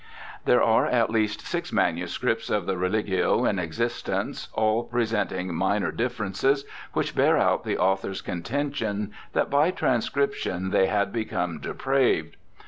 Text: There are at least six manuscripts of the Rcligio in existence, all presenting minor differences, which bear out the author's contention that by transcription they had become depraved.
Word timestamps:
There 0.45 0.63
are 0.63 0.87
at 0.87 1.11
least 1.11 1.41
six 1.45 1.71
manuscripts 1.71 2.49
of 2.49 2.65
the 2.65 2.73
Rcligio 2.73 3.47
in 3.47 3.59
existence, 3.59 4.47
all 4.53 4.83
presenting 4.85 5.53
minor 5.53 5.91
differences, 5.91 6.65
which 6.93 7.13
bear 7.15 7.37
out 7.37 7.63
the 7.65 7.77
author's 7.77 8.21
contention 8.21 9.11
that 9.33 9.51
by 9.51 9.69
transcription 9.69 10.71
they 10.71 10.87
had 10.87 11.13
become 11.13 11.59
depraved. 11.59 12.35